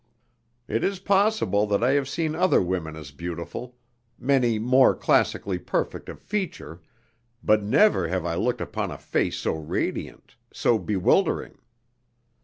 [0.67, 3.77] It is possible that I have seen other women as beautiful,
[4.17, 6.81] many more classically perfect of feature,
[7.43, 11.59] but never have I looked upon a face so radiant, so bewildering.